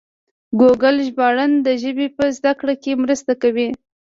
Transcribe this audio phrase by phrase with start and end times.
[0.59, 3.67] ګوګل ژباړن د ژبې په زده کړه کې مرسته کوي.